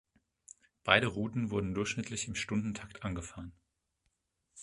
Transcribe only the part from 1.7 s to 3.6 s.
durchschnittlich im Stundentakt angefahren.